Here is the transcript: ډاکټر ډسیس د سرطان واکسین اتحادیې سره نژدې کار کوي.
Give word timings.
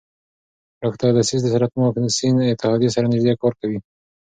ډاکټر 0.81 1.07
ډسیس 1.17 1.41
د 1.43 1.47
سرطان 1.53 1.79
واکسین 1.83 2.35
اتحادیې 2.53 2.89
سره 2.95 3.09
نژدې 3.13 3.33
کار 3.41 3.53
کوي. 3.61 3.79